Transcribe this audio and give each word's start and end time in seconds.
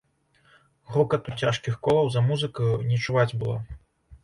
Грукату 0.93 1.35
цяжкіх 1.43 1.77
колаў 1.89 2.11
за 2.17 2.25
музыкаю 2.31 2.73
не 2.91 3.01
чуваць 3.07 3.31
было. 3.45 3.63